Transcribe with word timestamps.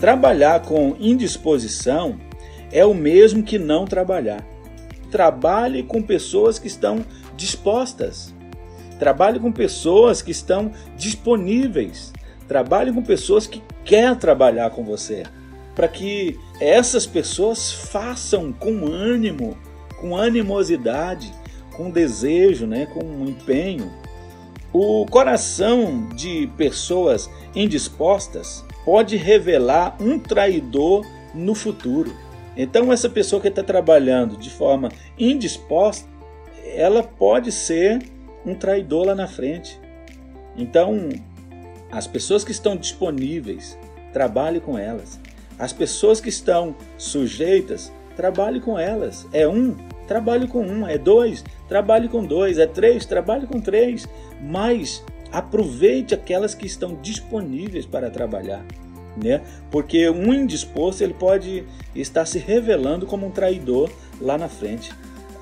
Trabalhar 0.00 0.62
com 0.62 0.96
indisposição 0.98 2.18
é 2.72 2.86
o 2.86 2.94
mesmo 2.94 3.42
que 3.42 3.58
não 3.58 3.84
trabalhar. 3.84 4.42
Trabalhe 5.10 5.82
com 5.82 6.00
pessoas 6.00 6.58
que 6.58 6.68
estão 6.68 7.04
dispostas. 7.36 8.34
Trabalhe 8.98 9.38
com 9.38 9.52
pessoas 9.52 10.22
que 10.22 10.30
estão 10.30 10.72
disponíveis. 10.96 12.14
Trabalhe 12.48 12.90
com 12.90 13.02
pessoas 13.02 13.46
que 13.46 13.62
querem 13.84 14.14
trabalhar 14.14 14.70
com 14.70 14.82
você. 14.82 15.24
Para 15.74 15.86
que 15.86 16.40
essas 16.58 17.04
pessoas 17.04 17.70
façam 17.70 18.54
com 18.54 18.86
ânimo, 18.86 19.54
com 20.00 20.16
animosidade, 20.16 21.30
com 21.76 21.90
desejo, 21.90 22.66
né, 22.66 22.86
com 22.86 23.04
empenho. 23.26 23.92
O 24.72 25.04
coração 25.04 26.08
de 26.14 26.46
pessoas 26.56 27.28
indispostas 27.54 28.64
pode 28.84 29.16
revelar 29.16 29.96
um 30.00 30.18
traidor 30.18 31.06
no 31.34 31.54
futuro. 31.54 32.14
Então, 32.56 32.92
essa 32.92 33.08
pessoa 33.08 33.40
que 33.40 33.48
está 33.48 33.62
trabalhando 33.62 34.36
de 34.36 34.50
forma 34.50 34.90
indisposta, 35.18 36.08
ela 36.74 37.02
pode 37.02 37.52
ser 37.52 38.02
um 38.44 38.54
traidor 38.54 39.06
lá 39.06 39.14
na 39.14 39.26
frente. 39.26 39.80
Então, 40.56 41.08
as 41.90 42.06
pessoas 42.06 42.44
que 42.44 42.50
estão 42.50 42.76
disponíveis, 42.76 43.78
trabalhe 44.12 44.60
com 44.60 44.78
elas. 44.78 45.18
As 45.58 45.72
pessoas 45.72 46.20
que 46.20 46.28
estão 46.28 46.74
sujeitas, 46.96 47.92
trabalhe 48.16 48.60
com 48.60 48.78
elas. 48.78 49.26
É 49.32 49.46
um, 49.46 49.76
trabalhe 50.06 50.46
com 50.46 50.62
um. 50.62 50.86
É 50.86 50.98
dois, 50.98 51.44
trabalhe 51.68 52.08
com 52.08 52.24
dois. 52.24 52.58
É 52.58 52.66
três, 52.66 53.04
trabalhe 53.06 53.46
com 53.46 53.60
três. 53.60 54.08
Mas 54.42 55.04
aproveite 55.32 56.14
aquelas 56.14 56.54
que 56.54 56.66
estão 56.66 56.94
disponíveis 57.00 57.86
para 57.86 58.10
trabalhar. 58.10 58.64
Né? 59.22 59.40
Porque 59.70 60.08
um 60.08 60.32
indisposto 60.32 61.02
ele 61.02 61.14
pode 61.14 61.64
estar 61.94 62.24
se 62.24 62.38
revelando 62.38 63.06
como 63.06 63.26
um 63.26 63.30
traidor 63.30 63.90
lá 64.20 64.38
na 64.38 64.48
frente. 64.48 64.92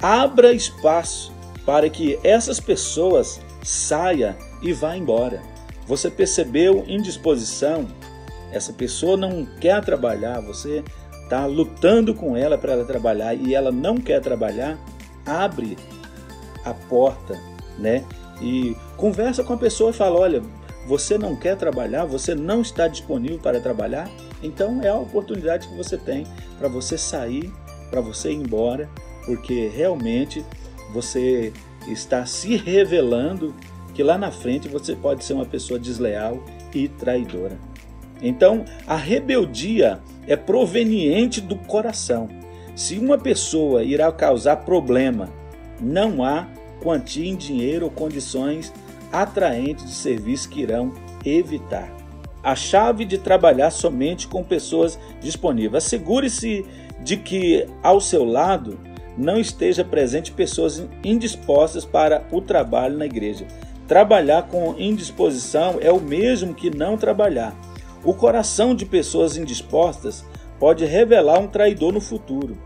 Abra 0.00 0.52
espaço 0.52 1.32
para 1.66 1.88
que 1.90 2.18
essas 2.24 2.58
pessoas 2.58 3.40
saia 3.62 4.36
e 4.62 4.72
vá 4.72 4.96
embora. 4.96 5.42
Você 5.86 6.10
percebeu 6.10 6.84
indisposição? 6.86 7.86
Essa 8.50 8.72
pessoa 8.72 9.16
não 9.16 9.46
quer 9.60 9.84
trabalhar, 9.84 10.40
você 10.40 10.82
está 11.24 11.44
lutando 11.44 12.14
com 12.14 12.36
ela 12.36 12.56
para 12.56 12.72
ela 12.72 12.84
trabalhar 12.84 13.34
e 13.34 13.54
ela 13.54 13.70
não 13.70 13.98
quer 13.98 14.20
trabalhar, 14.20 14.78
abre 15.26 15.76
a 16.64 16.72
porta, 16.72 17.38
né? 17.78 18.04
E 18.40 18.76
conversa 18.96 19.42
com 19.42 19.52
a 19.52 19.58
pessoa 19.58 19.90
e 19.90 19.94
fala: 19.94 20.18
olha, 20.18 20.42
você 20.86 21.18
não 21.18 21.36
quer 21.36 21.56
trabalhar, 21.56 22.04
você 22.04 22.34
não 22.34 22.62
está 22.62 22.88
disponível 22.88 23.38
para 23.38 23.60
trabalhar, 23.60 24.08
então 24.42 24.80
é 24.82 24.88
a 24.88 24.96
oportunidade 24.96 25.68
que 25.68 25.76
você 25.76 25.96
tem 25.96 26.26
para 26.58 26.68
você 26.68 26.96
sair, 26.96 27.52
para 27.90 28.00
você 28.00 28.30
ir 28.30 28.36
embora, 28.36 28.88
porque 29.26 29.68
realmente 29.68 30.44
você 30.92 31.52
está 31.86 32.24
se 32.24 32.56
revelando 32.56 33.54
que 33.94 34.02
lá 34.02 34.16
na 34.16 34.30
frente 34.30 34.68
você 34.68 34.94
pode 34.94 35.24
ser 35.24 35.34
uma 35.34 35.44
pessoa 35.44 35.78
desleal 35.78 36.42
e 36.72 36.88
traidora. 36.88 37.58
Então, 38.22 38.64
a 38.86 38.96
rebeldia 38.96 40.00
é 40.26 40.36
proveniente 40.36 41.40
do 41.40 41.56
coração. 41.56 42.28
Se 42.74 42.98
uma 42.98 43.18
pessoa 43.18 43.82
irá 43.82 44.10
causar 44.12 44.56
problema, 44.56 45.28
não 45.80 46.24
há 46.24 46.46
quantia 46.82 47.28
em 47.28 47.36
dinheiro 47.36 47.86
ou 47.86 47.90
condições 47.90 48.72
atraentes 49.12 49.84
de 49.84 49.92
serviço 49.92 50.48
que 50.48 50.60
irão 50.60 50.92
evitar. 51.24 51.88
A 52.42 52.54
chave 52.54 53.04
de 53.04 53.18
trabalhar 53.18 53.70
somente 53.70 54.28
com 54.28 54.44
pessoas 54.44 54.98
disponíveis. 55.20 55.84
Assegure-se 55.84 56.64
de 57.02 57.16
que 57.16 57.66
ao 57.82 58.00
seu 58.00 58.24
lado 58.24 58.78
não 59.16 59.38
esteja 59.38 59.84
presente 59.84 60.30
pessoas 60.30 60.86
indispostas 61.04 61.84
para 61.84 62.24
o 62.30 62.40
trabalho 62.40 62.96
na 62.96 63.06
igreja. 63.06 63.46
Trabalhar 63.88 64.42
com 64.42 64.76
indisposição 64.78 65.78
é 65.80 65.90
o 65.90 66.00
mesmo 66.00 66.54
que 66.54 66.70
não 66.70 66.96
trabalhar. 66.96 67.54
O 68.04 68.14
coração 68.14 68.74
de 68.74 68.86
pessoas 68.86 69.36
indispostas 69.36 70.24
pode 70.58 70.84
revelar 70.84 71.40
um 71.40 71.48
traidor 71.48 71.92
no 71.92 72.00
futuro. 72.00 72.56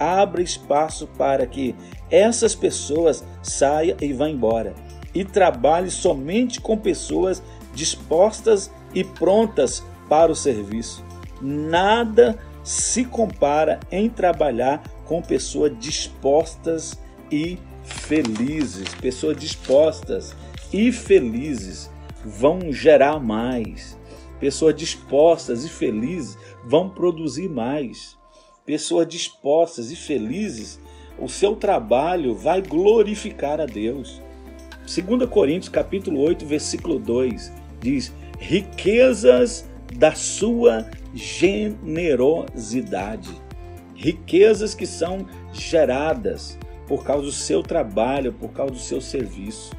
Abra 0.00 0.42
espaço 0.42 1.06
para 1.06 1.46
que 1.46 1.76
essas 2.10 2.54
pessoas 2.54 3.22
saiam 3.42 3.98
e 4.00 4.14
vá 4.14 4.30
embora. 4.30 4.74
E 5.14 5.24
trabalhe 5.24 5.90
somente 5.90 6.60
com 6.60 6.76
pessoas 6.78 7.42
dispostas 7.74 8.70
e 8.94 9.04
prontas 9.04 9.84
para 10.08 10.32
o 10.32 10.36
serviço. 10.36 11.04
Nada 11.40 12.38
se 12.64 13.04
compara 13.04 13.78
em 13.90 14.08
trabalhar 14.08 14.82
com 15.04 15.20
pessoas 15.20 15.78
dispostas 15.78 16.98
e 17.30 17.58
felizes. 17.84 18.94
Pessoas 18.94 19.36
dispostas 19.36 20.34
e 20.72 20.92
felizes 20.92 21.90
vão 22.24 22.72
gerar 22.72 23.18
mais. 23.18 23.98
Pessoas 24.38 24.74
dispostas 24.74 25.64
e 25.64 25.68
felizes 25.68 26.38
vão 26.64 26.88
produzir 26.88 27.48
mais. 27.48 28.19
Pessoas 28.64 29.08
dispostas 29.08 29.90
e 29.90 29.96
felizes, 29.96 30.78
o 31.18 31.28
seu 31.28 31.56
trabalho 31.56 32.34
vai 32.34 32.62
glorificar 32.62 33.60
a 33.60 33.66
Deus. 33.66 34.22
2 34.86 35.28
Coríntios 35.28 35.68
capítulo 35.68 36.20
8, 36.20 36.46
versículo 36.46 36.98
2 36.98 37.52
diz: 37.80 38.14
"Riquezas 38.38 39.68
da 39.96 40.14
sua 40.14 40.88
generosidade" 41.14 43.50
riquezas 44.00 44.74
que 44.74 44.86
são 44.86 45.26
geradas 45.52 46.58
por 46.86 47.04
causa 47.04 47.26
do 47.26 47.32
seu 47.32 47.62
trabalho, 47.62 48.32
por 48.32 48.50
causa 48.50 48.72
do 48.72 48.78
seu 48.78 49.00
serviço. 49.00 49.70